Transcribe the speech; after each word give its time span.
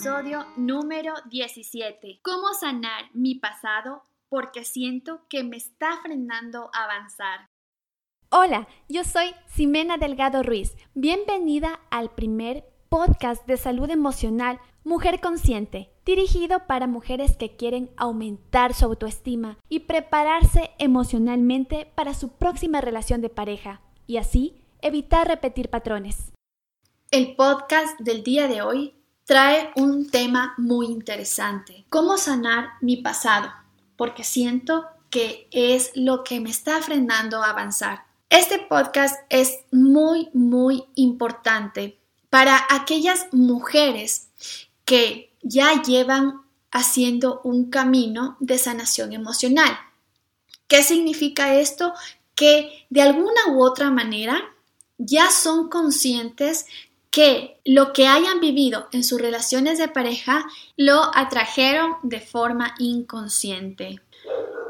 episodio 0.00 0.46
número 0.56 1.12
17. 1.28 2.20
¿Cómo 2.22 2.54
sanar 2.58 3.10
mi 3.12 3.34
pasado? 3.34 4.02
Porque 4.30 4.64
siento 4.64 5.20
que 5.28 5.44
me 5.44 5.58
está 5.58 5.98
frenando 6.02 6.70
avanzar. 6.72 7.50
Hola, 8.30 8.66
yo 8.88 9.04
soy 9.04 9.34
Ximena 9.54 9.98
Delgado 9.98 10.42
Ruiz. 10.42 10.74
Bienvenida 10.94 11.80
al 11.90 12.14
primer 12.14 12.64
podcast 12.88 13.46
de 13.46 13.58
salud 13.58 13.90
emocional 13.90 14.58
Mujer 14.84 15.20
Consciente, 15.20 15.90
dirigido 16.06 16.66
para 16.66 16.86
mujeres 16.86 17.36
que 17.36 17.54
quieren 17.56 17.90
aumentar 17.98 18.72
su 18.72 18.86
autoestima 18.86 19.58
y 19.68 19.80
prepararse 19.80 20.70
emocionalmente 20.78 21.92
para 21.94 22.14
su 22.14 22.30
próxima 22.38 22.80
relación 22.80 23.20
de 23.20 23.28
pareja 23.28 23.82
y 24.06 24.16
así 24.16 24.64
evitar 24.80 25.28
repetir 25.28 25.68
patrones. 25.68 26.32
El 27.10 27.36
podcast 27.36 28.00
del 28.00 28.22
día 28.22 28.48
de 28.48 28.62
hoy 28.62 28.94
trae 29.30 29.70
un 29.76 30.10
tema 30.10 30.54
muy 30.58 30.86
interesante. 30.86 31.84
¿Cómo 31.88 32.18
sanar 32.18 32.70
mi 32.80 32.96
pasado? 32.96 33.48
Porque 33.94 34.24
siento 34.24 34.86
que 35.08 35.46
es 35.52 35.92
lo 35.94 36.24
que 36.24 36.40
me 36.40 36.50
está 36.50 36.82
frenando 36.82 37.40
a 37.40 37.50
avanzar. 37.50 38.06
Este 38.28 38.58
podcast 38.58 39.20
es 39.28 39.60
muy, 39.70 40.30
muy 40.32 40.82
importante 40.96 42.00
para 42.28 42.60
aquellas 42.70 43.28
mujeres 43.30 44.30
que 44.84 45.32
ya 45.42 45.80
llevan 45.80 46.42
haciendo 46.72 47.40
un 47.44 47.70
camino 47.70 48.36
de 48.40 48.58
sanación 48.58 49.12
emocional. 49.12 49.78
¿Qué 50.66 50.82
significa 50.82 51.54
esto? 51.54 51.94
Que 52.34 52.84
de 52.90 53.02
alguna 53.02 53.46
u 53.52 53.62
otra 53.62 53.92
manera 53.92 54.42
ya 54.98 55.30
son 55.30 55.68
conscientes 55.68 56.66
que 57.10 57.60
lo 57.64 57.92
que 57.92 58.06
hayan 58.06 58.40
vivido 58.40 58.88
en 58.92 59.02
sus 59.02 59.20
relaciones 59.20 59.78
de 59.78 59.88
pareja 59.88 60.44
lo 60.76 61.10
atrajeron 61.14 61.96
de 62.02 62.20
forma 62.20 62.74
inconsciente. 62.78 64.00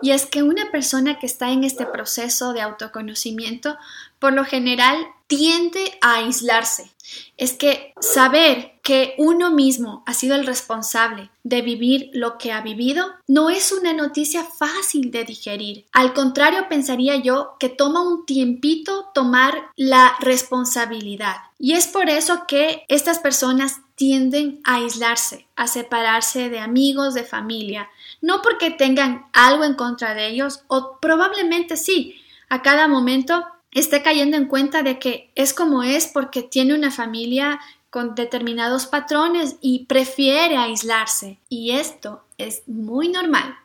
Y 0.03 0.13
es 0.13 0.25
que 0.25 0.43
una 0.43 0.71
persona 0.71 1.19
que 1.19 1.27
está 1.27 1.51
en 1.51 1.65
este 1.65 1.85
proceso 1.85 2.55
de 2.55 2.63
autoconocimiento, 2.63 3.77
por 4.19 4.33
lo 4.33 4.45
general, 4.45 4.97
tiende 5.31 5.97
a 6.01 6.17
aislarse. 6.17 6.91
Es 7.37 7.53
que 7.53 7.95
saber 8.01 8.79
que 8.83 9.15
uno 9.17 9.51
mismo 9.51 10.03
ha 10.07 10.13
sido 10.13 10.35
el 10.35 10.45
responsable 10.45 11.31
de 11.45 11.63
vivir 11.63 12.11
lo 12.13 12.37
que 12.37 12.53
ha 12.53 12.61
vivido 12.61 13.07
no 13.29 13.49
es 13.49 13.73
una 13.73 13.93
noticia 13.93 14.45
fácil 14.45 15.11
de 15.13 15.25
digerir. 15.25 15.87
Al 15.93 16.15
contrario, 16.15 16.69
pensaría 16.69 17.17
yo 17.17 17.57
que 17.61 17.69
toma 17.69 18.03
un 18.03 18.27
tiempito 18.27 19.07
tomar 19.15 19.71
la 19.77 20.17
responsabilidad. 20.21 21.37
Y 21.59 21.75
es 21.75 21.87
por 21.87 22.11
eso 22.11 22.45
que 22.49 22.85
estas 22.89 23.21
personas 23.21 23.81
tienden 23.95 24.61
a 24.65 24.77
aislarse, 24.77 25.47
a 25.55 25.69
separarse 25.69 26.49
de 26.51 26.59
amigos, 26.59 27.15
de 27.15 27.23
familia, 27.23 27.89
no 28.21 28.43
porque 28.43 28.71
tengan 28.71 29.27
algo 29.33 29.63
en 29.63 29.75
contra 29.75 30.15
de 30.15 30.27
ellos 30.27 30.65
o 30.67 30.99
probablemente 31.01 31.77
sí, 31.77 32.21
a 32.49 32.63
cada 32.63 32.89
momento 32.89 33.47
esté 33.73 34.03
cayendo 34.03 34.37
en 34.37 34.47
cuenta 34.47 34.83
de 34.83 34.99
que 34.99 35.31
es 35.35 35.55
como 35.55 35.83
es 35.83 36.07
porque 36.07 36.43
tiene 36.43 36.75
una 36.75 36.91
familia 36.91 37.61
con 37.91 38.15
determinados 38.15 38.87
patrones 38.87 39.57
y 39.61 39.87
prefiere 39.87 40.57
aislarse. 40.57 41.39
Y 41.49 41.73
esto 41.73 42.25
es 42.39 42.63
muy 42.67 43.09
normal, 43.09 43.57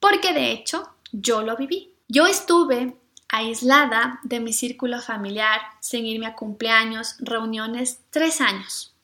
porque 0.00 0.32
de 0.32 0.52
hecho 0.52 0.88
yo 1.12 1.42
lo 1.42 1.56
viví. 1.56 1.90
Yo 2.08 2.26
estuve 2.26 2.96
aislada 3.28 4.20
de 4.22 4.40
mi 4.40 4.52
círculo 4.52 5.00
familiar, 5.00 5.60
sin 5.80 6.06
irme 6.06 6.26
a 6.26 6.36
cumpleaños, 6.36 7.16
reuniones, 7.18 8.00
tres 8.10 8.40
años. 8.40 8.94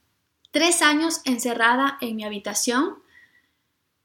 Tres 0.52 0.82
años 0.82 1.22
encerrada 1.24 1.98
en 2.00 2.16
mi 2.16 2.24
habitación, 2.24 2.98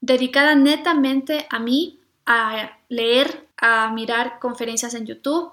dedicada 0.02 0.56
netamente 0.56 1.46
a 1.50 1.60
mí, 1.60 2.00
a 2.26 2.78
leer, 2.90 3.48
a 3.58 3.92
mirar 3.92 4.40
conferencias 4.40 4.94
en 4.94 5.06
YouTube. 5.06 5.52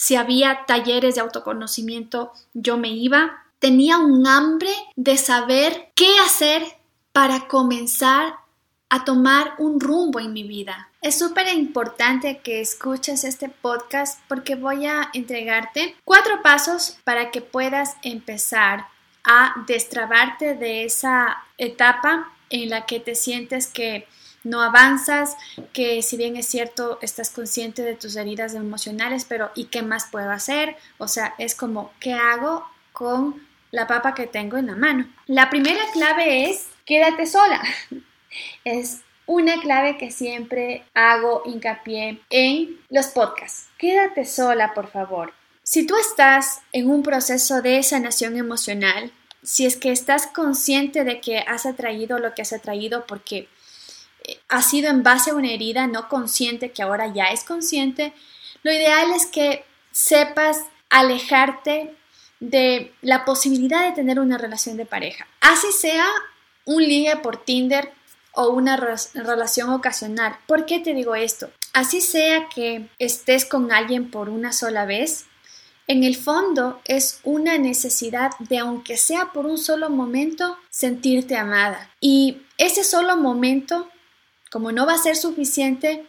Si 0.00 0.16
había 0.16 0.64
talleres 0.66 1.16
de 1.16 1.20
autoconocimiento, 1.20 2.32
yo 2.54 2.78
me 2.78 2.88
iba. 2.88 3.44
Tenía 3.58 3.98
un 3.98 4.26
hambre 4.26 4.70
de 4.96 5.18
saber 5.18 5.92
qué 5.94 6.18
hacer 6.20 6.64
para 7.12 7.48
comenzar 7.48 8.32
a 8.88 9.04
tomar 9.04 9.52
un 9.58 9.78
rumbo 9.78 10.18
en 10.18 10.32
mi 10.32 10.42
vida. 10.42 10.88
Es 11.02 11.18
súper 11.18 11.52
importante 11.52 12.38
que 12.38 12.62
escuches 12.62 13.24
este 13.24 13.50
podcast 13.50 14.18
porque 14.26 14.54
voy 14.54 14.86
a 14.86 15.10
entregarte 15.12 15.94
cuatro 16.06 16.40
pasos 16.40 16.96
para 17.04 17.30
que 17.30 17.42
puedas 17.42 17.96
empezar 18.02 18.86
a 19.22 19.52
destrabarte 19.66 20.54
de 20.54 20.84
esa 20.84 21.44
etapa 21.58 22.32
en 22.48 22.70
la 22.70 22.86
que 22.86 23.00
te 23.00 23.14
sientes 23.14 23.66
que 23.66 24.08
no 24.44 24.62
avanzas, 24.62 25.36
que 25.72 26.02
si 26.02 26.16
bien 26.16 26.36
es 26.36 26.46
cierto 26.46 26.98
estás 27.02 27.30
consciente 27.30 27.82
de 27.82 27.94
tus 27.94 28.16
heridas 28.16 28.54
emocionales, 28.54 29.24
pero 29.28 29.50
¿y 29.54 29.64
qué 29.66 29.82
más 29.82 30.06
puedo 30.10 30.30
hacer? 30.30 30.76
O 30.98 31.08
sea, 31.08 31.34
es 31.38 31.54
como, 31.54 31.92
¿qué 32.00 32.14
hago 32.14 32.64
con 32.92 33.46
la 33.70 33.86
papa 33.86 34.14
que 34.14 34.26
tengo 34.26 34.56
en 34.56 34.68
la 34.68 34.76
mano? 34.76 35.08
La 35.26 35.50
primera 35.50 35.82
clave 35.92 36.50
es, 36.50 36.68
quédate 36.84 37.26
sola. 37.26 37.62
es 38.64 39.00
una 39.26 39.60
clave 39.60 39.96
que 39.96 40.10
siempre 40.10 40.84
hago 40.94 41.42
hincapié 41.44 42.20
en 42.30 42.80
los 42.88 43.06
podcasts. 43.08 43.68
Quédate 43.78 44.24
sola, 44.24 44.74
por 44.74 44.90
favor. 44.90 45.32
Si 45.62 45.86
tú 45.86 45.94
estás 45.96 46.62
en 46.72 46.90
un 46.90 47.02
proceso 47.02 47.62
de 47.62 47.80
sanación 47.82 48.36
emocional, 48.36 49.12
si 49.42 49.66
es 49.66 49.76
que 49.76 49.92
estás 49.92 50.26
consciente 50.26 51.04
de 51.04 51.20
que 51.20 51.38
has 51.38 51.64
atraído 51.64 52.18
lo 52.18 52.34
que 52.34 52.42
has 52.42 52.52
atraído 52.52 53.06
porque 53.06 53.48
ha 54.48 54.62
sido 54.62 54.90
en 54.90 55.02
base 55.02 55.30
a 55.30 55.34
una 55.34 55.52
herida 55.52 55.86
no 55.86 56.08
consciente 56.08 56.70
que 56.72 56.82
ahora 56.82 57.12
ya 57.12 57.26
es 57.26 57.44
consciente, 57.44 58.12
lo 58.62 58.72
ideal 58.72 59.10
es 59.14 59.26
que 59.26 59.64
sepas 59.92 60.58
alejarte 60.88 61.94
de 62.40 62.92
la 63.02 63.24
posibilidad 63.24 63.84
de 63.84 63.92
tener 63.92 64.18
una 64.18 64.38
relación 64.38 64.76
de 64.76 64.86
pareja. 64.86 65.26
Así 65.40 65.72
sea 65.72 66.06
un 66.64 66.82
ligue 66.82 67.16
por 67.16 67.44
Tinder 67.44 67.92
o 68.32 68.48
una 68.48 68.76
relación 68.76 69.70
ocasional. 69.70 70.36
¿Por 70.46 70.66
qué 70.66 70.80
te 70.80 70.94
digo 70.94 71.14
esto? 71.14 71.50
Así 71.72 72.00
sea 72.00 72.48
que 72.54 72.88
estés 72.98 73.44
con 73.44 73.72
alguien 73.72 74.10
por 74.10 74.28
una 74.28 74.52
sola 74.52 74.84
vez, 74.84 75.26
en 75.90 76.04
el 76.04 76.14
fondo 76.14 76.80
es 76.84 77.18
una 77.24 77.58
necesidad 77.58 78.30
de, 78.38 78.58
aunque 78.58 78.96
sea 78.96 79.32
por 79.32 79.46
un 79.46 79.58
solo 79.58 79.90
momento, 79.90 80.56
sentirte 80.68 81.36
amada. 81.36 81.90
Y 82.00 82.42
ese 82.58 82.84
solo 82.84 83.16
momento, 83.16 83.88
como 84.50 84.72
no 84.72 84.86
va 84.86 84.94
a 84.94 84.98
ser 84.98 85.16
suficiente, 85.16 86.04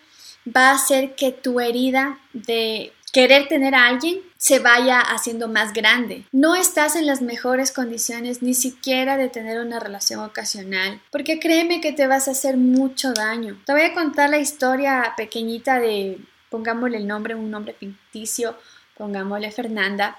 va 0.45 0.69
a 0.69 0.75
hacer 0.75 1.15
que 1.15 1.31
tu 1.31 1.59
herida 1.59 2.19
de 2.33 2.93
querer 3.11 3.47
tener 3.47 3.75
a 3.75 3.87
alguien 3.87 4.21
se 4.37 4.59
vaya 4.59 4.99
haciendo 4.99 5.47
más 5.47 5.73
grande. 5.73 6.25
No 6.31 6.55
estás 6.55 6.95
en 6.95 7.05
las 7.05 7.21
mejores 7.21 7.71
condiciones 7.71 8.41
ni 8.41 8.53
siquiera 8.53 9.17
de 9.17 9.29
tener 9.29 9.59
una 9.59 9.79
relación 9.79 10.21
ocasional, 10.21 11.01
porque 11.11 11.39
créeme 11.39 11.81
que 11.81 11.91
te 11.91 12.07
vas 12.07 12.27
a 12.27 12.31
hacer 12.31 12.57
mucho 12.57 13.13
daño. 13.13 13.61
Te 13.65 13.73
voy 13.73 13.83
a 13.83 13.93
contar 13.93 14.29
la 14.29 14.39
historia 14.39 15.13
pequeñita 15.17 15.79
de, 15.79 16.19
pongámosle 16.49 16.97
el 16.97 17.07
nombre, 17.07 17.35
un 17.35 17.51
nombre 17.51 17.73
ficticio, 17.73 18.55
pongámosle 18.97 19.51
Fernanda, 19.51 20.17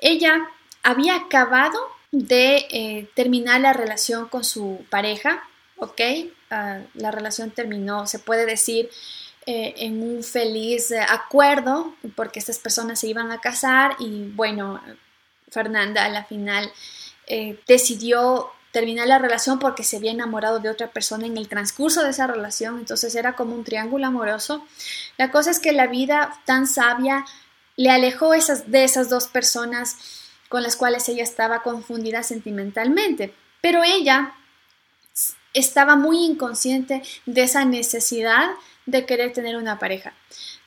ella 0.00 0.48
había 0.82 1.16
acabado 1.16 1.78
de 2.10 2.66
eh, 2.70 3.10
terminar 3.14 3.60
la 3.60 3.72
relación 3.72 4.28
con 4.28 4.44
su 4.44 4.84
pareja, 4.90 5.42
¿ok? 5.76 6.00
Ah, 6.50 6.80
la 6.94 7.10
relación 7.10 7.50
terminó, 7.50 8.06
se 8.06 8.18
puede 8.18 8.46
decir, 8.46 8.90
eh, 9.46 9.74
en 9.78 10.02
un 10.02 10.22
feliz 10.22 10.90
eh, 10.90 11.00
acuerdo, 11.00 11.94
porque 12.16 12.38
estas 12.38 12.58
personas 12.58 13.00
se 13.00 13.08
iban 13.08 13.30
a 13.30 13.40
casar 13.40 13.96
y 13.98 14.30
bueno, 14.34 14.80
Fernanda 15.50 16.04
a 16.04 16.08
la 16.08 16.24
final 16.24 16.70
decidió 17.66 18.50
terminar 18.74 19.06
la 19.06 19.20
relación 19.20 19.60
porque 19.60 19.84
se 19.84 19.96
había 19.96 20.10
enamorado 20.10 20.58
de 20.58 20.68
otra 20.68 20.88
persona 20.88 21.26
en 21.26 21.38
el 21.38 21.48
transcurso 21.48 22.02
de 22.02 22.10
esa 22.10 22.26
relación, 22.26 22.80
entonces 22.80 23.14
era 23.14 23.36
como 23.36 23.54
un 23.54 23.62
triángulo 23.62 24.04
amoroso. 24.04 24.66
La 25.16 25.30
cosa 25.30 25.52
es 25.52 25.60
que 25.60 25.72
la 25.72 25.86
vida 25.86 26.38
tan 26.44 26.66
sabia 26.66 27.24
le 27.76 27.90
alejó 27.90 28.34
esas, 28.34 28.70
de 28.72 28.82
esas 28.82 29.08
dos 29.08 29.28
personas 29.28 29.96
con 30.48 30.64
las 30.64 30.74
cuales 30.74 31.08
ella 31.08 31.22
estaba 31.22 31.62
confundida 31.62 32.24
sentimentalmente. 32.24 33.32
Pero 33.60 33.82
ella 33.84 34.34
estaba 35.52 35.96
muy 35.96 36.24
inconsciente 36.24 37.02
de 37.26 37.42
esa 37.42 37.64
necesidad 37.64 38.50
de 38.86 39.06
querer 39.06 39.32
tener 39.32 39.56
una 39.56 39.78
pareja. 39.78 40.12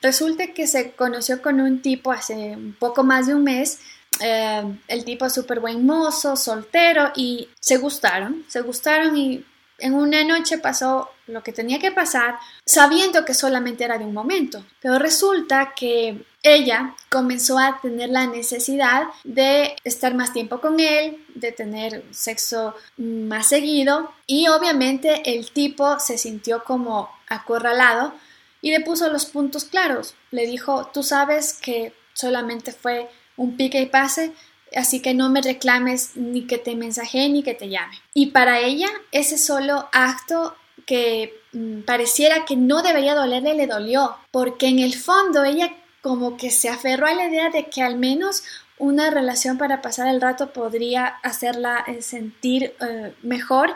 Resulta 0.02 0.54
que 0.54 0.68
se 0.68 0.92
conoció 0.92 1.42
con 1.42 1.60
un 1.60 1.82
tipo 1.82 2.12
hace 2.12 2.58
poco 2.80 3.04
más 3.04 3.28
de 3.28 3.36
un 3.36 3.44
mes. 3.44 3.80
Eh, 4.20 4.64
el 4.88 5.06
tipo 5.06 5.30
súper 5.30 5.60
buen 5.60 5.86
mozo, 5.86 6.36
soltero 6.36 7.12
y 7.16 7.50
se 7.60 7.78
gustaron, 7.78 8.46
se 8.48 8.62
gustaron 8.62 9.16
y 9.18 9.46
En 9.80 9.94
una 9.94 10.24
noche 10.24 10.58
pasó 10.58 11.10
lo 11.28 11.44
que 11.44 11.52
tenía 11.52 11.78
que 11.80 11.92
pasar, 11.92 12.40
sabiendo 12.66 13.26
que 13.26 13.34
solamente 13.34 13.84
era 13.84 13.98
de 13.98 14.06
un 14.06 14.14
momento. 14.14 14.64
Pero 14.82 14.98
resulta 14.98 15.74
que 15.76 16.26
ella 16.42 16.96
comenzó 17.10 17.60
a 17.60 17.80
tener 17.82 18.10
la 18.10 18.26
necesidad 18.26 19.08
de 19.24 19.76
estar 19.84 20.14
más 20.16 20.34
tiempo 20.34 20.62
con 20.62 20.80
él, 20.80 21.24
de 21.36 21.52
tener 21.52 22.04
sexo 22.12 22.76
más 22.98 23.48
seguido 23.48 24.12
y 24.26 24.48
obviamente 24.48 25.34
el 25.36 25.52
tipo 25.52 26.00
se 26.00 26.18
sintió 26.18 26.64
como 26.64 27.10
acorralado 27.28 28.14
y 28.62 28.72
le 28.72 28.80
puso 28.82 29.10
los 29.10 29.26
puntos 29.26 29.66
claros. 29.66 30.16
Le 30.32 30.48
dijo, 30.48 30.88
tú 30.88 31.04
sabes 31.04 31.54
que 31.54 31.94
solamente 32.14 32.72
fue 32.72 33.10
un 33.36 33.56
pique 33.56 33.80
y 33.82 33.86
pase, 33.86 34.34
así 34.76 35.02
que 35.02 35.14
no 35.14 35.30
me 35.30 35.42
reclames 35.42 36.16
ni 36.16 36.46
que 36.48 36.58
te 36.58 36.76
mensaje 36.76 37.30
ni 37.30 37.44
que 37.44 37.54
te 37.54 37.70
llame. 37.70 37.96
Y 38.14 38.28
para 38.28 38.60
ella, 38.60 38.88
ese 39.12 39.38
solo 39.38 39.90
acto 39.92 40.56
que 40.86 41.34
mm, 41.54 41.82
pareciera 41.82 42.46
que 42.46 42.56
no 42.56 42.82
debería 42.82 43.16
dolerle, 43.16 43.54
le 43.54 43.68
dolió, 43.68 44.16
porque 44.32 44.68
en 44.68 44.80
el 44.80 44.96
fondo 44.96 45.44
ella 45.44 45.74
como 46.02 46.38
que 46.38 46.52
se 46.52 46.70
aferró 46.70 47.08
a 47.08 47.14
la 47.14 47.28
idea 47.28 47.50
de 47.50 47.66
que 47.66 47.82
al 47.82 47.98
menos 47.98 48.44
una 48.78 49.10
relación 49.10 49.58
para 49.58 49.82
pasar 49.82 50.08
el 50.08 50.22
rato 50.22 50.54
podría 50.54 51.08
hacerla 51.08 51.84
eh, 51.88 52.02
sentir 52.02 52.76
eh, 52.80 53.14
mejor 53.24 53.76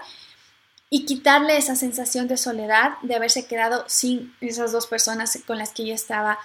y 0.90 1.06
quitarle 1.06 1.58
esa 1.58 1.76
sensación 1.76 2.28
de 2.28 2.38
soledad 2.38 2.94
de 3.02 3.16
haberse 3.16 3.46
quedado 3.48 3.84
sin 3.88 4.34
esas 4.42 4.72
dos 4.72 4.88
personas 4.88 5.40
con 5.48 5.58
las 5.58 5.72
que 5.72 5.84
ella 5.84 5.96
estaba 5.96 6.40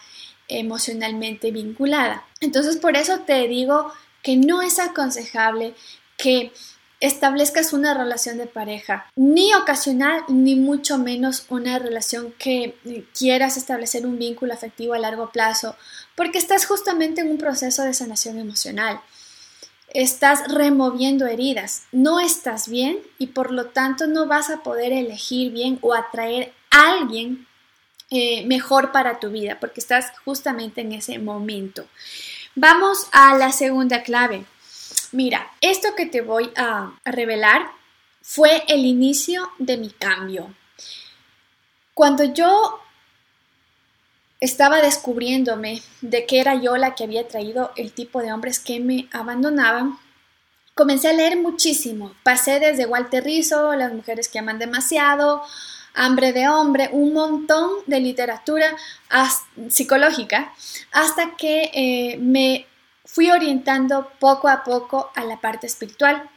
emocionalmente 0.49 1.51
vinculada. 1.51 2.25
Entonces 2.41 2.77
por 2.77 2.97
eso 2.97 3.21
te 3.21 3.47
digo 3.49 3.93
que 4.27 4.37
no 4.37 4.61
es 4.61 4.81
aconsejable 4.81 5.73
que 6.19 6.51
establezcas 6.99 7.73
una 7.73 7.95
relación 7.95 8.39
de 8.39 8.49
pareja, 8.49 9.07
ni 9.15 9.55
ocasional, 9.55 10.25
ni 10.27 10.57
mucho 10.57 10.99
menos 10.99 11.47
una 11.49 11.79
relación 11.79 12.35
que 12.37 12.75
quieras 13.17 13.57
establecer 13.57 14.05
un 14.05 14.19
vínculo 14.19 14.53
afectivo 14.53 14.95
a 14.95 14.99
largo 14.99 15.31
plazo, 15.31 15.77
porque 16.17 16.39
estás 16.39 16.67
justamente 16.67 17.21
en 17.21 17.31
un 17.31 17.39
proceso 17.39 17.85
de 17.85 17.95
sanación 17.95 18.41
emocional. 18.41 19.01
Estás 19.95 20.53
removiendo 20.53 21.29
heridas, 21.29 21.85
no 21.93 22.19
estás 22.19 22.69
bien 22.69 22.99
y 23.19 23.29
por 23.29 23.53
lo 23.53 23.67
tanto 23.67 24.09
no 24.09 24.27
vas 24.27 24.51
a 24.51 24.65
poder 24.65 24.93
elegir 24.93 25.53
bien 25.53 25.79
o 25.83 25.95
atraer 25.95 26.53
a 26.73 26.95
alguien 26.95 27.47
eh, 28.11 28.45
mejor 28.47 28.91
para 28.91 29.21
tu 29.21 29.31
vida, 29.31 29.61
porque 29.61 29.79
estás 29.81 30.13
justamente 30.25 30.81
en 30.81 30.91
ese 30.91 31.21
momento. 31.21 31.87
Vamos 32.59 33.09
a 33.13 33.37
la 33.37 33.53
segunda 33.53 34.03
clave. 34.03 34.47
Mira, 35.13 35.53
esto 35.61 35.89
que 35.95 36.07
te 36.07 36.23
voy 36.23 36.51
a, 36.57 36.99
revelar 37.05 37.71
fue 38.23 38.65
el 38.69 38.87
inicio 38.87 39.51
de 39.59 39.77
mi 39.77 39.91
cambio. 39.91 40.55
Cuando 41.93 42.25
yo 42.25 42.81
estaba 44.41 44.81
descubriéndome 44.81 45.83
de 46.01 46.25
que 46.25 46.41
era 46.41 46.55
yo 46.55 46.79
la 46.79 46.95
que 46.95 47.05
había 47.05 47.29
traído 47.29 47.73
el 47.77 47.93
tipo 47.93 48.23
de 48.23 48.33
hombres 48.33 48.59
que 48.59 48.81
me 48.81 49.07
abandonaban, 49.13 49.99
comencé 50.75 51.09
a 51.09 51.13
leer 51.13 51.37
muchísimo. 51.37 52.15
Pasé 52.23 52.59
desde 52.59 52.87
Walter 52.87 53.23
Rizzo, 53.23 53.75
Las 53.75 53.93
mujeres 53.93 54.29
que 54.29 54.39
aman 54.39 54.59
demasiado, 54.59 55.43
Hambre 55.99 56.33
de 56.33 56.47
hombre, 56.49 56.91
un 56.93 57.15
montón 57.15 57.71
de 57.87 58.01
literatura 58.01 58.77
psicológica, 59.71 60.53
hasta 60.93 61.37
que 61.37 61.71
eh, 61.73 62.19
me 62.19 62.67
fui 63.07 63.31
orientando 63.31 64.11
poco 64.21 64.49
a 64.49 64.63
poco 64.63 65.11
a 65.15 65.25
la 65.25 65.41
parte 65.41 65.67
espiritual. 65.67 66.29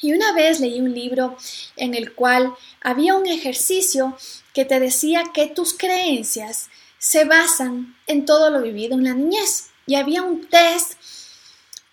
Y 0.00 0.12
una 0.12 0.32
vez 0.32 0.60
leí 0.60 0.80
un 0.80 0.94
libro 0.94 1.36
en 1.76 1.94
el 1.94 2.14
cual 2.14 2.54
había 2.80 3.16
un 3.16 3.26
ejercicio 3.26 4.16
que 4.54 4.64
te 4.64 4.78
decía 4.78 5.24
que 5.34 5.48
tus 5.48 5.76
creencias 5.76 6.70
se 6.98 7.24
basan 7.24 7.96
en 8.06 8.24
todo 8.24 8.50
lo 8.50 8.62
vivido 8.62 8.94
en 8.94 9.04
la 9.04 9.14
niñez. 9.14 9.70
Y 9.86 9.96
había 9.96 10.22
un 10.22 10.46
test 10.46 10.94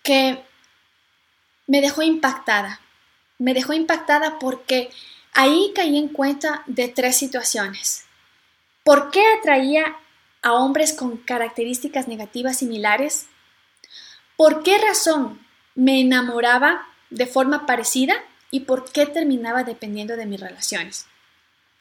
que 0.04 0.44
me 1.66 1.80
dejó 1.80 2.02
impactada. 2.02 2.80
Me 3.38 3.54
dejó 3.54 3.72
impactada 3.72 4.38
porque 4.38 4.90
Ahí 5.32 5.72
caí 5.74 5.96
en 5.96 6.08
cuenta 6.08 6.62
de 6.66 6.88
tres 6.88 7.16
situaciones. 7.16 8.04
¿Por 8.84 9.10
qué 9.10 9.22
atraía 9.38 9.96
a 10.42 10.54
hombres 10.54 10.92
con 10.92 11.18
características 11.18 12.08
negativas 12.08 12.58
similares? 12.58 13.26
¿Por 14.36 14.62
qué 14.62 14.78
razón 14.78 15.44
me 15.74 16.00
enamoraba 16.00 16.86
de 17.10 17.26
forma 17.26 17.66
parecida? 17.66 18.14
¿Y 18.50 18.60
por 18.60 18.90
qué 18.90 19.06
terminaba 19.06 19.64
dependiendo 19.64 20.16
de 20.16 20.26
mis 20.26 20.40
relaciones? 20.40 21.06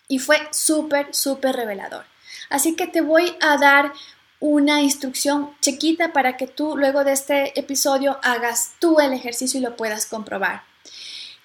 Y 0.08 0.20
fue 0.20 0.38
súper, 0.52 1.14
súper 1.14 1.56
revelador. 1.56 2.06
Así 2.50 2.76
que 2.76 2.88
te 2.88 3.02
voy 3.02 3.36
a 3.42 3.58
dar 3.58 3.94
una 4.40 4.82
instrucción 4.82 5.56
chiquita 5.62 6.14
para 6.14 6.38
que 6.38 6.48
tú 6.48 6.78
luego 6.78 7.04
de 7.04 7.14
este 7.14 7.60
episodio 7.60 8.20
hagas 8.24 8.74
tú 8.80 9.00
el 9.00 9.14
ejercicio 9.14 9.60
y 9.60 9.64
lo 9.64 9.76
puedas 9.76 10.06
comprobar. 10.06 10.64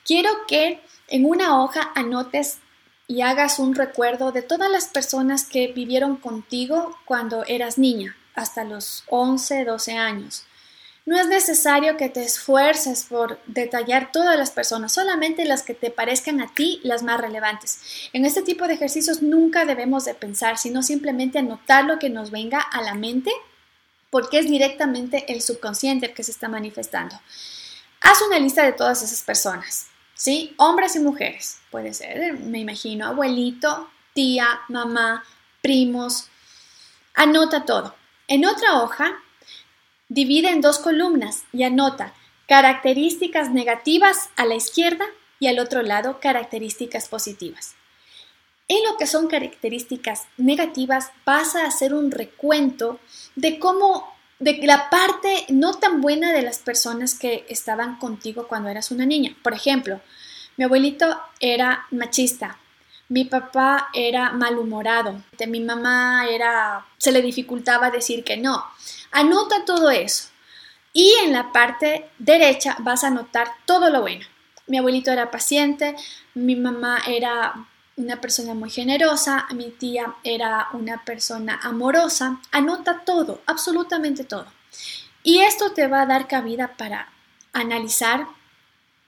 Quiero 0.04 0.30
que 0.46 0.80
en 1.08 1.24
una 1.26 1.62
hoja 1.62 1.92
anotes 1.94 2.58
y 3.06 3.20
hagas 3.22 3.58
un 3.58 3.74
recuerdo 3.74 4.32
de 4.32 4.42
todas 4.42 4.70
las 4.70 4.86
personas 4.86 5.44
que 5.44 5.68
vivieron 5.68 6.16
contigo 6.16 6.96
cuando 7.04 7.44
eras 7.46 7.78
niña, 7.78 8.16
hasta 8.34 8.64
los 8.64 9.04
11, 9.08 9.64
12 9.64 9.92
años. 9.92 10.44
No 11.06 11.18
es 11.18 11.26
necesario 11.26 11.98
que 11.98 12.08
te 12.08 12.24
esfuerces 12.24 13.04
por 13.04 13.38
detallar 13.44 14.10
todas 14.10 14.38
las 14.38 14.50
personas, 14.50 14.92
solamente 14.92 15.44
las 15.44 15.62
que 15.62 15.74
te 15.74 15.90
parezcan 15.90 16.40
a 16.40 16.54
ti 16.54 16.80
las 16.82 17.02
más 17.02 17.20
relevantes. 17.20 18.08
En 18.14 18.24
este 18.24 18.40
tipo 18.40 18.66
de 18.66 18.74
ejercicios 18.74 19.20
nunca 19.20 19.66
debemos 19.66 20.06
de 20.06 20.14
pensar, 20.14 20.56
sino 20.56 20.82
simplemente 20.82 21.38
anotar 21.38 21.84
lo 21.84 21.98
que 21.98 22.08
nos 22.08 22.30
venga 22.30 22.58
a 22.58 22.80
la 22.80 22.94
mente, 22.94 23.30
porque 24.08 24.38
es 24.38 24.48
directamente 24.48 25.30
el 25.30 25.42
subconsciente 25.42 26.06
el 26.06 26.14
que 26.14 26.24
se 26.24 26.30
está 26.30 26.48
manifestando. 26.48 27.20
Haz 28.00 28.22
una 28.22 28.38
lista 28.38 28.62
de 28.62 28.72
todas 28.72 29.02
esas 29.02 29.20
personas. 29.20 29.88
¿Sí? 30.14 30.54
Hombres 30.56 30.96
y 30.96 31.00
mujeres, 31.00 31.60
puede 31.70 31.92
ser, 31.94 32.34
me 32.34 32.60
imagino, 32.60 33.06
abuelito, 33.06 33.90
tía, 34.14 34.60
mamá, 34.68 35.24
primos. 35.60 36.28
Anota 37.14 37.64
todo. 37.64 37.94
En 38.28 38.46
otra 38.46 38.82
hoja, 38.82 39.20
divide 40.08 40.48
en 40.50 40.60
dos 40.60 40.78
columnas 40.78 41.44
y 41.52 41.64
anota 41.64 42.14
características 42.46 43.50
negativas 43.50 44.30
a 44.36 44.44
la 44.44 44.54
izquierda 44.54 45.04
y 45.38 45.48
al 45.48 45.58
otro 45.58 45.82
lado 45.82 46.20
características 46.20 47.08
positivas. 47.08 47.74
En 48.68 48.82
lo 48.84 48.96
que 48.96 49.06
son 49.06 49.26
características 49.26 50.26
negativas 50.38 51.10
vas 51.26 51.54
a 51.54 51.66
hacer 51.66 51.92
un 51.92 52.10
recuento 52.10 52.98
de 53.34 53.58
cómo 53.58 54.13
de 54.38 54.58
la 54.62 54.90
parte 54.90 55.46
no 55.48 55.74
tan 55.74 56.00
buena 56.00 56.32
de 56.32 56.42
las 56.42 56.58
personas 56.58 57.18
que 57.18 57.46
estaban 57.48 57.98
contigo 57.98 58.46
cuando 58.48 58.68
eras 58.68 58.90
una 58.90 59.06
niña. 59.06 59.36
Por 59.42 59.54
ejemplo, 59.54 60.00
mi 60.56 60.64
abuelito 60.64 61.20
era 61.40 61.86
machista, 61.90 62.58
mi 63.08 63.24
papá 63.24 63.88
era 63.92 64.32
malhumorado, 64.32 65.22
mi 65.46 65.60
mamá 65.60 66.26
era 66.28 66.86
se 66.98 67.12
le 67.12 67.22
dificultaba 67.22 67.90
decir 67.90 68.24
que 68.24 68.36
no. 68.36 68.64
Anota 69.10 69.64
todo 69.64 69.90
eso. 69.90 70.28
Y 70.92 71.12
en 71.24 71.32
la 71.32 71.52
parte 71.52 72.08
derecha 72.18 72.76
vas 72.78 73.04
a 73.04 73.08
anotar 73.08 73.48
todo 73.66 73.90
lo 73.90 74.00
bueno. 74.00 74.24
Mi 74.66 74.78
abuelito 74.78 75.10
era 75.10 75.30
paciente, 75.30 75.96
mi 76.34 76.56
mamá 76.56 77.02
era 77.06 77.66
una 77.96 78.20
persona 78.20 78.54
muy 78.54 78.70
generosa, 78.70 79.46
mi 79.54 79.70
tía 79.70 80.14
era 80.24 80.68
una 80.72 81.04
persona 81.04 81.60
amorosa. 81.62 82.40
Anota 82.50 83.02
todo, 83.04 83.40
absolutamente 83.46 84.24
todo. 84.24 84.46
Y 85.22 85.40
esto 85.40 85.72
te 85.72 85.86
va 85.86 86.02
a 86.02 86.06
dar 86.06 86.28
cabida 86.28 86.76
para 86.76 87.08
analizar 87.52 88.26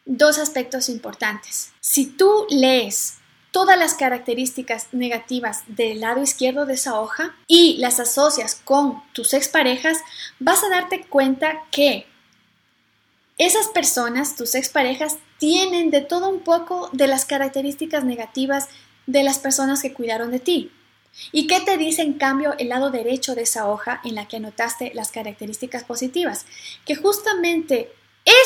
dos 0.04 0.38
aspectos 0.38 0.88
importantes. 0.88 1.72
Si 1.80 2.06
tú 2.06 2.46
lees 2.48 3.18
todas 3.50 3.78
las 3.78 3.94
características 3.94 4.88
negativas 4.92 5.62
del 5.66 6.00
lado 6.00 6.22
izquierdo 6.22 6.66
de 6.66 6.74
esa 6.74 7.00
hoja 7.00 7.34
y 7.46 7.78
las 7.78 8.00
asocias 8.00 8.60
con 8.64 9.02
tus 9.12 9.34
exparejas, 9.34 9.98
vas 10.38 10.62
a 10.62 10.68
darte 10.68 11.06
cuenta 11.06 11.62
que 11.70 12.06
esas 13.38 13.68
personas, 13.68 14.36
tus 14.36 14.54
exparejas, 14.54 15.18
tienen 15.38 15.90
de 15.90 16.00
todo 16.00 16.28
un 16.28 16.40
poco 16.40 16.88
de 16.92 17.06
las 17.06 17.24
características 17.24 18.04
negativas 18.04 18.68
de 19.06 19.22
las 19.22 19.38
personas 19.38 19.82
que 19.82 19.92
cuidaron 19.92 20.30
de 20.30 20.40
ti. 20.40 20.72
¿Y 21.32 21.46
qué 21.46 21.60
te 21.60 21.76
dice 21.76 22.02
en 22.02 22.14
cambio 22.14 22.54
el 22.58 22.68
lado 22.68 22.90
derecho 22.90 23.34
de 23.34 23.42
esa 23.42 23.68
hoja 23.68 24.00
en 24.04 24.14
la 24.14 24.26
que 24.28 24.36
anotaste 24.36 24.92
las 24.94 25.10
características 25.10 25.84
positivas? 25.84 26.46
Que 26.84 26.94
justamente 26.94 27.92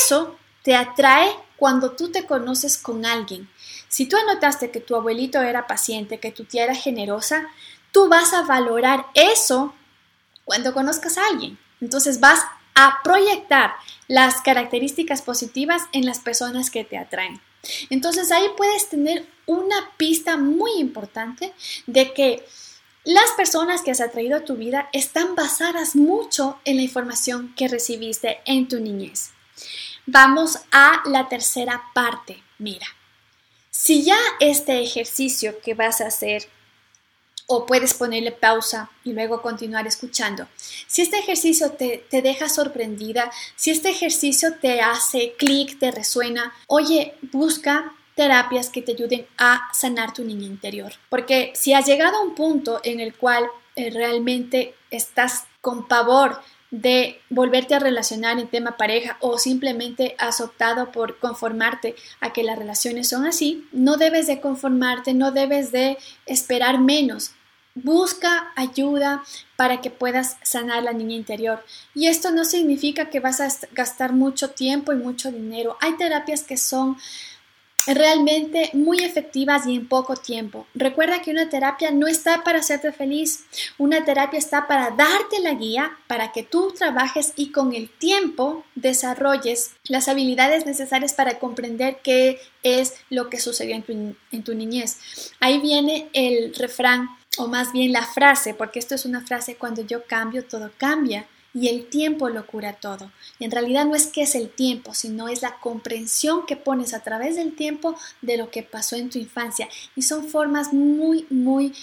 eso 0.00 0.37
te 0.62 0.75
atrae 0.75 1.30
cuando 1.56 1.92
tú 1.92 2.11
te 2.11 2.26
conoces 2.26 2.76
con 2.76 3.04
alguien. 3.04 3.49
Si 3.88 4.06
tú 4.06 4.16
anotaste 4.16 4.70
que 4.70 4.80
tu 4.80 4.94
abuelito 4.94 5.40
era 5.40 5.66
paciente, 5.66 6.20
que 6.20 6.32
tu 6.32 6.44
tía 6.44 6.64
era 6.64 6.75
generosa, 6.75 7.49
tú 7.92 8.09
vas 8.09 8.32
a 8.32 8.42
valorar 8.42 9.06
eso 9.14 9.75
cuando 10.44 10.73
conozcas 10.73 11.18
a 11.18 11.26
alguien. 11.26 11.59
Entonces 11.80 12.20
vas 12.20 12.40
a 12.75 13.00
proyectar 13.03 13.75
las 14.09 14.41
características 14.43 15.23
positivas 15.23 15.83
en 15.93 16.07
las 16.07 16.21
personas 16.21 16.71
que 16.71 16.85
te 16.85 16.99
atraen. 16.99 17.41
Entonces 17.91 18.33
ahí 18.33 18.47
puedes 18.57 18.89
tener 18.89 19.27
una 19.47 19.91
pista 19.97 20.37
muy 20.37 20.73
importante 20.79 21.53
de 21.87 22.12
que 22.12 22.45
las 23.05 23.31
personas 23.37 23.83
que 23.83 23.91
has 23.91 24.00
atraído 24.00 24.37
a 24.37 24.45
tu 24.45 24.57
vida 24.57 24.89
están 24.93 25.35
basadas 25.35 25.97
mucho 25.97 26.59
en 26.65 26.77
la 26.77 26.83
información 26.83 27.55
que 27.57 27.69
recibiste 27.69 28.41
en 28.45 28.69
tu 28.69 28.79
niñez. 28.81 29.31
Vamos 30.07 30.59
a 30.71 31.03
la 31.07 31.29
tercera 31.29 31.83
parte. 31.95 32.43
Mira, 32.59 32.87
si 33.71 34.05
ya 34.05 34.19
este 34.41 34.81
ejercicio 34.81 35.61
que 35.61 35.75
vas 35.75 36.00
a 36.00 36.09
hacer 36.09 36.49
o 37.52 37.66
puedes 37.66 37.95
ponerle 37.95 38.30
pausa 38.30 38.90
y 39.02 39.12
luego 39.12 39.42
continuar 39.42 39.85
escuchando. 39.85 40.47
Si 40.87 41.02
este 41.02 41.19
ejercicio 41.19 41.73
te, 41.73 42.07
te 42.09 42.23
deja 42.23 42.49
sorprendida, 42.49 43.33
si 43.57 43.73
este 43.73 43.90
ejercicio 43.90 44.54
te 44.61 44.80
hace 44.80 45.35
clic, 45.37 45.76
te 45.80 45.90
resuena, 45.90 46.54
oye, 46.69 47.16
busca 47.33 47.92
terapias 48.14 48.69
que 48.69 48.83
te 48.83 48.92
ayuden 48.92 49.26
a 49.37 49.69
sanar 49.73 50.14
tu 50.14 50.23
niña 50.23 50.47
interior. 50.47 50.92
Porque 51.09 51.52
si 51.57 51.73
has 51.73 51.87
llegado 51.87 52.19
a 52.19 52.23
un 52.23 52.37
punto 52.37 52.80
en 52.85 53.00
el 53.00 53.16
cual 53.16 53.45
eh, 53.75 53.90
realmente 53.90 54.76
estás 54.92 55.47
con 55.61 55.88
pavor 55.88 56.40
de 56.71 57.21
volverte 57.30 57.75
a 57.75 57.80
relacionar 57.80 58.38
en 58.38 58.47
tema 58.47 58.76
pareja 58.76 59.16
o 59.21 59.38
simplemente 59.38 60.14
has 60.19 60.40
optado 60.40 60.92
por 60.92 61.19
conformarte 61.19 61.97
a 62.21 62.33
que 62.33 62.45
las 62.45 62.57
relaciones 62.57 63.09
son 63.09 63.26
así, 63.26 63.66
no 63.73 63.97
debes 63.97 64.28
de 64.28 64.40
conformarte, 64.40 65.14
no 65.14 65.33
debes 65.33 65.73
de 65.73 65.99
esperar 66.26 66.78
menos. 66.78 67.33
Busca 67.75 68.53
ayuda 68.57 69.23
para 69.57 69.81
que 69.81 69.91
puedas 69.91 70.37
sanar 70.43 70.83
la 70.83 70.93
niña 70.93 71.17
interior. 71.17 71.65
Y 71.95 72.07
esto 72.07 72.31
no 72.31 72.45
significa 72.45 73.11
que 73.11 73.21
vas 73.21 73.41
a 73.41 73.49
gastar 73.73 74.12
mucho 74.12 74.50
tiempo 74.50 74.93
y 74.93 74.97
mucho 74.97 75.31
dinero. 75.31 75.77
Hay 75.81 75.97
terapias 75.97 76.43
que 76.43 76.57
son 76.57 76.97
realmente 77.87 78.71
muy 78.73 78.99
efectivas 79.00 79.67
y 79.67 79.75
en 79.75 79.89
poco 79.89 80.17
tiempo. 80.17 80.67
Recuerda 80.75 81.23
que 81.23 81.31
una 81.31 81.49
terapia 81.49 81.91
no 81.91 82.07
está 82.07 82.45
para 82.45 82.59
hacerte 82.59 82.93
feliz, 82.93 83.45
una 83.79 84.05
terapia 84.05 84.39
está 84.39 84.67
para 84.67 84.91
darte 84.91 85.41
la 85.41 85.55
guía 85.55 85.93
para 86.07 86.33
que 86.33 86.43
tú 86.43 86.73
trabajes 86.77 87.33
y 87.37 87.53
con 87.53 87.75
el 87.75 87.89
tiempo 87.89 88.65
desarrolles 88.75 89.73
las 89.85 90.09
habilidades 90.09 90.67
necesarias 90.67 91.15
para 91.15 91.39
comprender 91.39 91.99
qué 92.03 92.41
es 92.62 92.95
lo 93.09 93.31
que 93.31 93.41
sucedió 93.41 93.75
en 93.75 93.83
tu, 93.83 94.17
en 94.33 94.45
tu 94.45 94.55
niñez. 94.55 95.33
Ahí 95.41 95.59
viene 95.61 96.09
el 96.12 96.55
refrán 96.55 97.09
o 97.40 97.49
más 97.49 97.73
bien 97.73 97.92
la 97.92 98.04
frase, 98.04 98.54
porque 98.54 98.78
esto 98.78 98.94
es 98.94 99.04
una 99.04 99.23
frase, 99.23 99.56
cuando 99.56 99.82
yo 99.82 100.04
cambio, 100.04 100.44
todo 100.44 100.70
cambia 100.76 101.26
y 101.52 101.68
el 101.68 101.88
tiempo 101.88 102.28
lo 102.28 102.47
cura 102.47 102.75
todo. 102.75 103.11
Y 103.38 103.44
en 103.44 103.50
realidad 103.50 103.87
no 103.87 103.94
es 103.94 104.06
que 104.06 104.23
es 104.23 104.35
el 104.35 104.50
tiempo, 104.50 104.94
sino 104.94 105.28
es 105.28 105.42
la 105.42 105.59
comprensión 105.59 106.47
que 106.47 106.56
pones 106.56 106.94
a 106.94 107.00
través 107.00 107.37
del 107.37 107.54
tiempo 107.56 107.97
de 108.20 108.37
lo 108.37 108.50
que 108.50 108.62
pasó 108.62 108.97
en 108.97 109.11
tu 109.11 109.18
infancia. 109.18 109.68
Y 109.97 110.02
son 110.02 110.28
formas 110.28 110.73
muy, 110.73 111.26
muy 111.30 111.75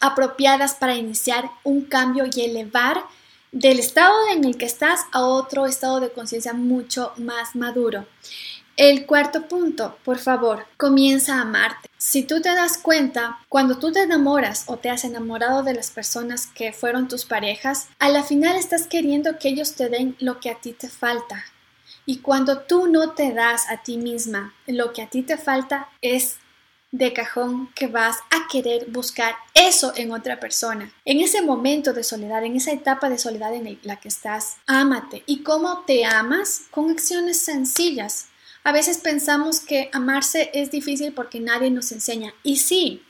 apropiadas 0.00 0.74
para 0.74 0.96
iniciar 0.96 1.50
un 1.62 1.82
cambio 1.82 2.24
y 2.26 2.40
elevar 2.42 3.04
del 3.52 3.78
estado 3.78 4.14
en 4.32 4.44
el 4.44 4.58
que 4.58 4.66
estás 4.66 5.00
a 5.12 5.24
otro 5.24 5.66
estado 5.66 6.00
de 6.00 6.10
conciencia 6.10 6.52
mucho 6.52 7.12
más 7.16 7.54
maduro. 7.54 8.04
El 8.76 9.06
cuarto 9.06 9.46
punto, 9.46 9.96
por 10.04 10.18
favor, 10.18 10.66
comienza 10.76 11.36
a 11.36 11.42
amarte. 11.42 11.88
Si 12.14 12.22
tú 12.22 12.40
te 12.40 12.54
das 12.54 12.78
cuenta, 12.78 13.40
cuando 13.48 13.78
tú 13.78 13.90
te 13.90 14.00
enamoras 14.00 14.66
o 14.68 14.76
te 14.76 14.88
has 14.88 15.02
enamorado 15.02 15.64
de 15.64 15.74
las 15.74 15.90
personas 15.90 16.46
que 16.46 16.72
fueron 16.72 17.08
tus 17.08 17.24
parejas, 17.24 17.88
a 17.98 18.08
la 18.08 18.22
final 18.22 18.54
estás 18.54 18.86
queriendo 18.86 19.36
que 19.40 19.48
ellos 19.48 19.74
te 19.74 19.88
den 19.88 20.14
lo 20.20 20.38
que 20.38 20.48
a 20.48 20.60
ti 20.60 20.74
te 20.74 20.88
falta. 20.88 21.44
Y 22.06 22.18
cuando 22.18 22.60
tú 22.60 22.86
no 22.86 23.14
te 23.14 23.32
das 23.32 23.68
a 23.68 23.82
ti 23.82 23.98
misma 23.98 24.54
lo 24.68 24.92
que 24.92 25.02
a 25.02 25.10
ti 25.10 25.22
te 25.22 25.36
falta, 25.36 25.88
es 26.02 26.36
de 26.92 27.12
cajón 27.12 27.72
que 27.74 27.88
vas 27.88 28.18
a 28.30 28.46
querer 28.48 28.86
buscar 28.92 29.34
eso 29.52 29.92
en 29.96 30.12
otra 30.12 30.38
persona. 30.38 30.92
En 31.04 31.18
ese 31.18 31.42
momento 31.42 31.92
de 31.92 32.04
soledad, 32.04 32.44
en 32.44 32.54
esa 32.54 32.70
etapa 32.70 33.10
de 33.10 33.18
soledad 33.18 33.52
en 33.54 33.80
la 33.82 33.96
que 33.96 34.06
estás, 34.06 34.58
ámate. 34.66 35.24
¿Y 35.26 35.42
cómo 35.42 35.82
te 35.84 36.04
amas? 36.04 36.62
Con 36.70 36.92
acciones 36.92 37.40
sencillas. 37.40 38.28
A 38.66 38.72
veces 38.72 38.96
pensamos 38.96 39.60
que 39.60 39.90
amarse 39.92 40.50
es 40.54 40.70
difícil 40.70 41.12
porque 41.12 41.38
nadie 41.38 41.70
nos 41.70 41.92
enseña. 41.92 42.34
Y 42.42 42.56
sí, 42.56 43.02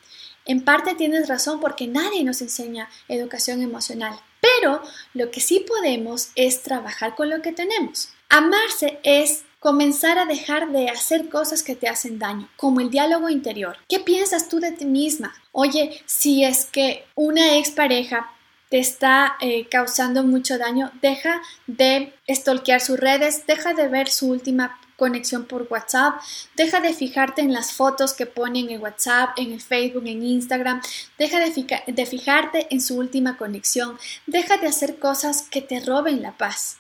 en 0.47 0.63
parte 0.63 0.97
tienes 0.97 1.29
razón 1.29 1.61
porque 1.61 1.87
nadie 1.87 2.25
nos 2.25 2.43
enseña 2.43 2.91
educación 3.07 3.63
emocional. 3.63 4.19
Pero 4.41 4.83
lo 5.15 5.31
que 5.31 5.41
sí 5.41 5.65
podemos 5.67 6.31
es 6.35 6.63
trabajar 6.63 7.15
con 7.15 7.31
lo 7.31 7.41
que 7.41 7.53
tenemos. 7.53 8.09
Amarse 8.29 8.99
es 9.05 9.45
comenzar 9.61 10.19
a 10.19 10.27
dejar 10.27 10.73
de 10.73 10.89
hacer 10.89 11.29
cosas 11.29 11.63
que 11.63 11.77
te 11.77 11.89
hacen 11.89 12.19
daño, 12.19 12.49
como 12.57 12.81
el 12.81 12.91
diálogo 12.91 13.31
interior. 13.31 13.79
¿Qué 13.89 14.01
piensas 14.01 14.49
tú 14.49 14.59
de 14.59 14.73
ti 14.73 14.87
misma? 14.87 15.35
Oye, 15.53 16.03
si 16.05 16.45
es 16.45 16.67
que 16.67 17.07
una 17.15 17.57
expareja 17.59 18.33
te 18.71 18.81
está 18.81 19.37
eh, 19.41 19.69
causando 19.71 20.25
mucho 20.25 20.59
daño, 20.59 20.91
deja 21.01 21.41
de 21.69 22.13
stalkear 22.29 22.81
sus 22.81 22.99
redes, 22.99 23.47
deja 23.47 23.73
de 23.73 23.87
ver 23.87 24.09
su 24.09 24.29
última 24.29 24.81
conexión 24.97 25.45
por 25.45 25.67
WhatsApp, 25.71 26.21
deja 26.57 26.81
de 26.81 26.95
fijarte 26.95 27.43
en 27.43 27.53
las 27.53 27.73
fotos 27.73 28.13
que 28.13 28.27
ponen 28.27 28.71
en 28.71 28.81
WhatsApp, 28.81 29.31
en 29.37 29.53
el 29.53 29.61
Facebook, 29.61 30.05
en 30.07 30.23
Instagram, 30.23 30.81
deja 31.19 31.39
de, 31.41 31.83
de 31.87 32.07
fijarte 32.07 32.69
en 32.71 32.81
su 32.81 32.97
última 32.97 33.37
conexión, 33.37 33.99
deja 34.27 34.57
de 34.59 34.69
hacer 34.69 34.99
cosas 34.99 35.43
que 35.43 35.63
te 35.63 35.81
roben 35.81 36.23
la 36.23 36.37
paz. 36.37 36.79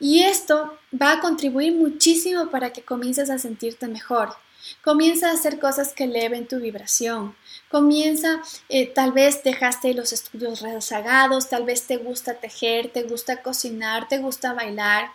Y 0.00 0.22
esto 0.22 0.76
va 1.00 1.12
a 1.12 1.20
contribuir 1.20 1.74
muchísimo 1.74 2.50
para 2.50 2.72
que 2.72 2.82
comiences 2.82 3.30
a 3.30 3.38
sentirte 3.38 3.86
mejor. 3.86 4.36
Comienza 4.82 5.30
a 5.30 5.34
hacer 5.34 5.60
cosas 5.60 5.92
que 5.92 6.04
eleven 6.04 6.48
tu 6.48 6.58
vibración. 6.58 7.36
Comienza, 7.70 8.40
eh, 8.68 8.86
tal 8.86 9.12
vez 9.12 9.42
dejaste 9.44 9.94
los 9.94 10.12
estudios 10.12 10.62
rezagados, 10.62 11.48
tal 11.48 11.64
vez 11.64 11.86
te 11.86 11.98
gusta 11.98 12.34
tejer, 12.34 12.90
te 12.90 13.02
gusta 13.02 13.42
cocinar, 13.42 14.08
te 14.08 14.18
gusta 14.18 14.54
bailar, 14.54 15.10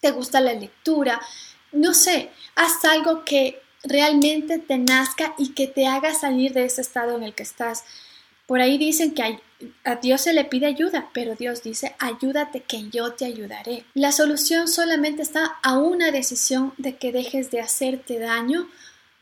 te 0.00 0.10
gusta 0.10 0.40
la 0.40 0.52
lectura 0.52 1.20
no 1.72 1.94
sé, 1.94 2.30
haz 2.54 2.84
algo 2.84 3.24
que 3.24 3.60
realmente 3.82 4.58
te 4.58 4.78
nazca 4.78 5.34
y 5.38 5.50
que 5.50 5.66
te 5.66 5.86
haga 5.86 6.14
salir 6.14 6.52
de 6.52 6.64
ese 6.64 6.80
estado 6.80 7.16
en 7.16 7.24
el 7.24 7.34
que 7.34 7.42
estás. 7.42 7.84
Por 8.46 8.60
ahí 8.60 8.78
dicen 8.78 9.14
que 9.14 9.40
a 9.84 9.96
Dios 9.96 10.22
se 10.22 10.32
le 10.32 10.44
pide 10.44 10.66
ayuda, 10.66 11.08
pero 11.12 11.34
Dios 11.34 11.62
dice, 11.62 11.94
ayúdate 11.98 12.60
que 12.60 12.88
yo 12.90 13.12
te 13.12 13.24
ayudaré. 13.24 13.84
La 13.94 14.12
solución 14.12 14.68
solamente 14.68 15.22
está 15.22 15.58
a 15.62 15.78
una 15.78 16.10
decisión 16.10 16.74
de 16.76 16.96
que 16.96 17.12
dejes 17.12 17.50
de 17.50 17.60
hacerte 17.60 18.18
daño 18.18 18.68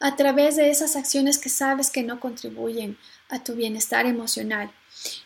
a 0.00 0.16
través 0.16 0.57
de 0.57 0.71
esas 0.71 0.97
acciones 0.97 1.38
que 1.38 1.50
sabes 1.50 1.90
que 1.90 2.02
no 2.02 2.21
contribuyen 2.21 2.97
a 3.28 3.45
tu 3.45 3.54
bienestar 3.54 4.07
emocional. 4.07 4.71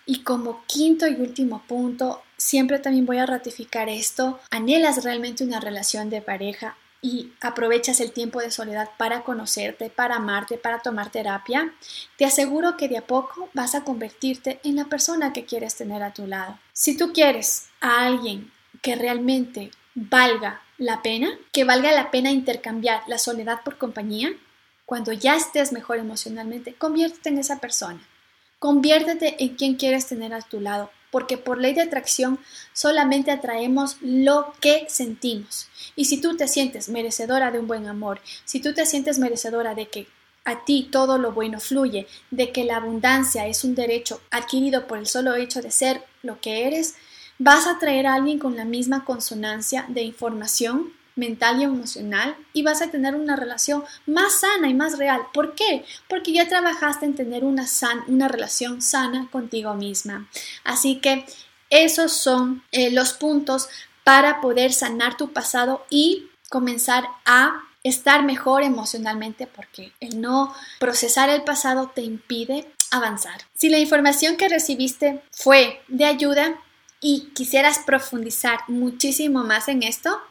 Y 0.04 0.20
como 0.22 0.64
quinto 0.66 1.06
y 1.06 1.14
último 1.14 1.64
punto, 1.66 2.22
siempre 2.36 2.78
también 2.80 3.06
voy 3.06 3.18
a 3.18 3.26
ratificar 3.26 3.88
esto, 3.88 4.40
anhelas 4.50 5.04
realmente 5.04 5.44
una 5.44 5.60
relación 5.60 6.10
de 6.10 6.20
pareja, 6.20 6.76
y 7.04 7.34
aprovechas 7.42 8.00
el 8.00 8.12
tiempo 8.12 8.40
de 8.40 8.50
soledad 8.50 8.88
para 8.96 9.24
conocerte, 9.24 9.90
para 9.90 10.16
amarte, 10.16 10.56
para 10.56 10.78
tomar 10.78 11.10
terapia, 11.10 11.74
te 12.16 12.24
aseguro 12.24 12.78
que 12.78 12.88
de 12.88 12.96
a 12.96 13.06
poco 13.06 13.50
vas 13.52 13.74
a 13.74 13.84
convertirte 13.84 14.58
en 14.64 14.76
la 14.76 14.86
persona 14.86 15.34
que 15.34 15.44
quieres 15.44 15.74
tener 15.74 16.02
a 16.02 16.14
tu 16.14 16.26
lado. 16.26 16.58
Si 16.72 16.96
tú 16.96 17.12
quieres 17.12 17.68
a 17.82 18.06
alguien 18.06 18.50
que 18.80 18.96
realmente 18.96 19.70
valga 19.94 20.62
la 20.78 21.02
pena, 21.02 21.28
que 21.52 21.64
valga 21.64 21.92
la 21.92 22.10
pena 22.10 22.30
intercambiar 22.30 23.02
la 23.06 23.18
soledad 23.18 23.60
por 23.62 23.76
compañía, 23.76 24.30
cuando 24.86 25.12
ya 25.12 25.36
estés 25.36 25.72
mejor 25.72 25.98
emocionalmente, 25.98 26.72
conviértete 26.72 27.28
en 27.28 27.36
esa 27.36 27.60
persona. 27.60 28.00
Conviértete 28.58 29.44
en 29.44 29.56
quien 29.56 29.74
quieres 29.74 30.06
tener 30.06 30.32
a 30.32 30.40
tu 30.40 30.58
lado 30.58 30.90
porque 31.14 31.38
por 31.38 31.60
ley 31.60 31.74
de 31.74 31.82
atracción 31.82 32.40
solamente 32.72 33.30
atraemos 33.30 33.98
lo 34.00 34.52
que 34.60 34.84
sentimos. 34.88 35.68
Y 35.94 36.06
si 36.06 36.20
tú 36.20 36.36
te 36.36 36.48
sientes 36.48 36.88
merecedora 36.88 37.52
de 37.52 37.60
un 37.60 37.68
buen 37.68 37.86
amor, 37.86 38.20
si 38.44 38.58
tú 38.58 38.74
te 38.74 38.84
sientes 38.84 39.20
merecedora 39.20 39.76
de 39.76 39.86
que 39.86 40.08
a 40.44 40.64
ti 40.64 40.88
todo 40.90 41.16
lo 41.16 41.30
bueno 41.30 41.60
fluye, 41.60 42.08
de 42.32 42.50
que 42.50 42.64
la 42.64 42.78
abundancia 42.78 43.46
es 43.46 43.62
un 43.62 43.76
derecho 43.76 44.20
adquirido 44.32 44.88
por 44.88 44.98
el 44.98 45.06
solo 45.06 45.36
hecho 45.36 45.62
de 45.62 45.70
ser 45.70 46.02
lo 46.24 46.40
que 46.40 46.66
eres, 46.66 46.96
vas 47.38 47.68
a 47.68 47.76
atraer 47.76 48.08
a 48.08 48.14
alguien 48.14 48.40
con 48.40 48.56
la 48.56 48.64
misma 48.64 49.04
consonancia 49.04 49.84
de 49.86 50.02
información 50.02 50.92
mental 51.16 51.60
y 51.60 51.64
emocional 51.64 52.36
y 52.52 52.62
vas 52.62 52.82
a 52.82 52.90
tener 52.90 53.14
una 53.14 53.36
relación 53.36 53.84
más 54.06 54.40
sana 54.40 54.68
y 54.68 54.74
más 54.74 54.98
real. 54.98 55.22
¿Por 55.32 55.54
qué? 55.54 55.84
Porque 56.08 56.32
ya 56.32 56.48
trabajaste 56.48 57.06
en 57.06 57.14
tener 57.14 57.44
una, 57.44 57.66
una 58.08 58.28
relación 58.28 58.82
sana 58.82 59.28
contigo 59.30 59.74
misma. 59.74 60.28
Así 60.64 61.00
que 61.00 61.24
esos 61.70 62.12
son 62.12 62.62
eh, 62.72 62.90
los 62.90 63.12
puntos 63.12 63.68
para 64.04 64.40
poder 64.40 64.72
sanar 64.72 65.16
tu 65.16 65.32
pasado 65.32 65.86
y 65.90 66.28
comenzar 66.50 67.04
a 67.24 67.62
estar 67.82 68.24
mejor 68.24 68.62
emocionalmente 68.62 69.46
porque 69.46 69.92
el 70.00 70.20
no 70.20 70.54
procesar 70.80 71.28
el 71.28 71.42
pasado 71.42 71.92
te 71.94 72.02
impide 72.02 72.66
avanzar. 72.90 73.42
Si 73.54 73.68
la 73.68 73.78
información 73.78 74.36
que 74.36 74.48
recibiste 74.48 75.22
fue 75.30 75.82
de 75.88 76.04
ayuda, 76.04 76.60
y 77.06 77.28
quisieras 77.34 77.80
profundizar 77.80 78.60
muchísimo 78.66 79.44
más 79.44 79.68
en 79.68 79.82
esto, 79.82 80.22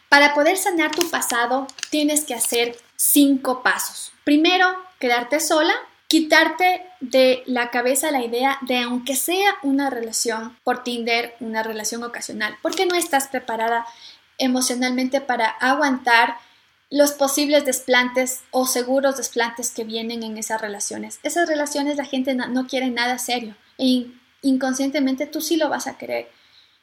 Para 0.07 0.34
poder 0.34 0.55
sanar 0.55 0.91
tu 0.91 1.10
pasado, 1.10 1.67
tienes 1.89 2.24
que 2.24 2.34
hacer 2.34 2.87
cinco 2.97 3.63
pasos. 3.63 4.11
Primero, 4.25 4.67
quedarte 4.99 5.39
sola, 5.39 5.73
quitarte 6.07 6.85
de 6.99 7.43
la 7.45 7.69
cabeza 7.69 8.11
la 8.11 8.23
idea 8.23 8.57
de 8.61 8.79
aunque 8.79 9.15
sea 9.15 9.55
una 9.63 9.89
relación 9.89 10.57
por 10.63 10.83
Tinder, 10.83 11.35
una 11.39 11.63
relación 11.63 12.03
ocasional, 12.03 12.57
porque 12.61 12.85
no 12.85 12.95
estás 12.95 13.27
preparada 13.27 13.85
emocionalmente 14.37 15.21
para 15.21 15.47
aguantar 15.47 16.35
los 16.89 17.11
posibles 17.11 17.65
desplantes 17.65 18.43
o 18.51 18.65
seguros 18.65 19.17
desplantes 19.17 19.71
que 19.71 19.83
vienen 19.83 20.23
en 20.23 20.37
esas 20.37 20.61
relaciones. 20.61 21.19
Esas 21.23 21.47
relaciones 21.49 21.97
la 21.97 22.05
gente 22.05 22.33
no, 22.33 22.67
quiere 22.67 22.89
nada 22.89 23.17
serio 23.17 23.55
e 23.77 24.07
inconscientemente 24.41 25.27
tú 25.27 25.41
sí 25.41 25.57
lo 25.57 25.69
vas 25.69 25.87
a 25.87 25.97
querer. 25.97 26.31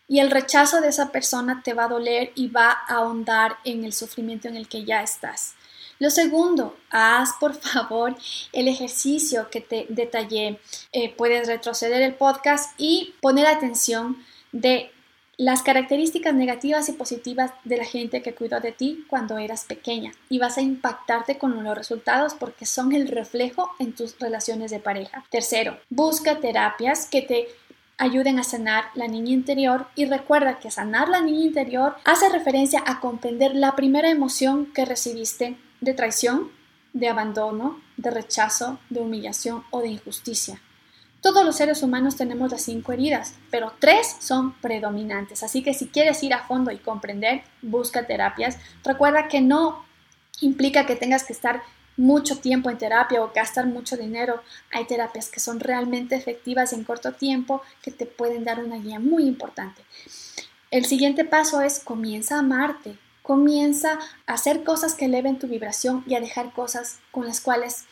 Y 0.06 0.18
el 0.18 0.30
rechazo 0.30 0.83
de 0.83 0.88
esa 0.88 1.11
persona 1.11 1.62
te 1.64 1.73
va 1.73 1.85
a 1.85 1.88
doler 1.88 2.33
y 2.35 2.49
va 2.49 2.71
a 2.71 2.97
ahondar 2.97 3.56
en 3.64 3.85
el 3.85 3.94
sufrimiento 3.94 4.49
en 4.49 4.56
el 4.56 4.68
que 4.68 4.85
ya 4.85 5.02
estás. 5.02 5.54
Lo 5.99 6.11
segundo, 6.11 6.77
haz 6.91 7.31
por 7.39 7.55
favor 7.55 8.17
el 8.53 8.69
ejercicio 8.69 9.49
que 9.51 9.61
te 9.61 9.87
detallé. 9.89 10.59
Eh, 10.93 11.15
puedes 11.17 11.47
retroceder 11.47 12.03
el 12.03 12.15
podcast 12.15 12.75
y 12.79 13.15
poner 13.21 13.47
atención 13.47 14.17
de 14.53 14.91
las 15.37 15.63
características 15.63 16.35
negativas 16.35 16.89
y 16.89 16.93
positivas 16.93 17.53
de 17.65 17.77
la 17.77 17.85
gente 17.85 18.23
que 18.23 18.35
cuidó 18.35 18.61
de 18.61 18.73
ti 18.73 19.05
cuando 19.09 19.39
eras 19.39 19.65
pequeña 19.65 20.13
y 20.29 20.39
vas 20.39 20.59
a 20.59 20.63
impactarte 20.63 21.39
con 21.39 21.63
los 21.65 21.77
resultados 21.77 22.35
porque 22.35 22.67
son 22.67 22.93
el 22.93 23.09
reflejo 23.09 23.71
en 23.81 23.95
tus 23.95 24.19
relaciones 24.19 24.71
de 24.71 24.79
pareja. 24.79 25.25
Tercero, 25.31 25.79
busca 25.91 26.39
terapias 26.39 27.07
que 27.07 27.23
te 27.23 27.49
ayuden 27.99 28.39
a 28.39 28.45
sanar 28.45 28.85
la 28.95 29.09
niña 29.09 29.33
interior 29.33 29.87
y 29.95 30.05
recuerda 30.05 30.59
que 30.59 30.71
sanar 30.71 31.09
la 31.09 31.21
niña 31.21 31.47
interior 31.47 31.97
hace 32.05 32.29
referencia 32.29 32.83
a 32.87 33.01
comprender 33.01 33.55
la 33.55 33.77
primera 33.77 34.11
emoción 34.11 34.67
que 34.67 34.85
recibiste 34.85 35.57
de 35.85 35.95
traición, 35.95 36.50
de 36.93 37.09
abandono, 37.09 37.81
de 37.97 38.11
rechazo, 38.11 38.79
de 38.91 39.00
humillación 39.00 39.64
o 39.71 39.81
de 39.81 39.88
injusticia. 39.88 40.61
Todos 41.21 41.45
los 41.45 41.57
seres 41.57 41.83
humanos 41.83 42.17
tenemos 42.17 42.50
las 42.50 42.62
cinco 42.62 42.93
heridas, 42.93 43.35
pero 43.50 43.73
tres 43.79 44.17
son 44.21 44.53
predominantes. 44.61 45.43
Así 45.43 45.62
que 45.62 45.73
si 45.73 45.88
quieres 45.88 46.23
ir 46.23 46.35
a 46.35 46.47
fondo 46.47 46.71
y 46.71 46.76
comprender, 46.76 47.45
busca 47.62 48.07
terapias. 48.07 48.59
Recuerda 48.85 49.29
que 49.29 49.41
no 49.41 49.85
implica 50.41 50.85
que 50.85 50.97
tengas 50.97 51.25
que 51.25 51.33
estar 51.33 51.62
mucho 51.97 52.38
tiempo 52.38 52.71
en 52.71 52.79
terapia 52.79 53.23
o 53.23 53.33
gastar 53.35 53.67
mucho 53.67 53.97
dinero. 53.97 54.43
Hay 54.73 54.85
terapias 54.87 55.31
que 55.31 55.41
son 55.41 55.61
realmente 55.61 56.14
efectivas 56.14 56.73
en 56.73 56.85
corto 56.85 57.12
tiempo 57.12 57.62
que 57.83 57.91
te 57.91 58.05
pueden 58.07 58.45
dar 58.45 58.62
una 58.62 58.76
guía 58.76 58.99
muy 58.99 59.25
importante. 59.25 59.83
El 60.71 60.85
siguiente 60.85 61.25
paso 61.25 61.61
es 61.61 61.81
comienza 61.81 62.37
a 62.37 62.41
amarte, 62.41 62.99
comienza 63.25 63.99
a 64.26 64.35
hacer 64.35 64.64
cosas 64.64 64.95
que 64.95 65.07
eleven 65.07 65.38
tu 65.38 65.49
vibración 65.49 66.04
y 66.07 66.14
a 66.14 66.21
dejar 66.21 66.52
cosas 66.52 67.00
con 67.11 67.25
las 67.26 67.40
cuales 67.40 67.87